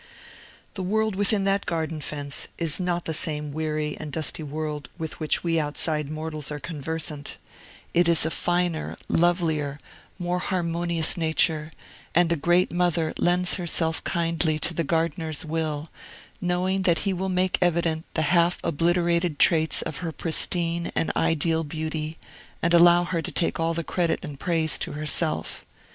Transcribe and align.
The 0.73 0.81
world 0.81 1.15
within 1.15 1.43
that 1.43 1.67
garden 1.67 2.01
fence 2.01 2.47
is 2.57 2.79
not 2.79 3.05
the 3.05 3.13
same 3.13 3.51
weary 3.51 3.95
and 3.99 4.11
dusty 4.11 4.41
world 4.41 4.89
with 4.97 5.19
which 5.19 5.43
we 5.43 5.59
outside 5.59 6.09
mortals 6.09 6.51
are 6.51 6.59
conversant; 6.59 7.37
it 7.93 8.07
is 8.07 8.25
a 8.25 8.31
finer, 8.31 8.97
lovelier, 9.07 9.79
more 10.17 10.39
harmonious 10.39 11.17
Nature; 11.17 11.71
and 12.15 12.29
the 12.31 12.35
Great 12.35 12.71
Mother 12.71 13.13
lends 13.19 13.53
herself 13.57 14.03
kindly 14.03 14.57
to 14.57 14.73
the 14.73 14.83
gardener's 14.83 15.45
will, 15.45 15.91
knowing 16.41 16.81
that 16.81 17.01
he 17.05 17.13
will 17.13 17.29
make 17.29 17.59
evident 17.61 18.03
the 18.15 18.23
half 18.33 18.57
obliterated 18.63 19.37
traits 19.37 19.83
of 19.83 19.97
her 19.97 20.11
pristine 20.11 20.91
and 20.95 21.11
ideal 21.15 21.63
beauty, 21.63 22.17
and 22.63 22.73
allow 22.73 23.03
her 23.03 23.21
to 23.21 23.31
take 23.31 23.59
all 23.59 23.75
the 23.75 23.83
credit 23.83 24.17
and 24.23 24.39
praise 24.39 24.79
to 24.79 24.93
herself. 24.93 25.63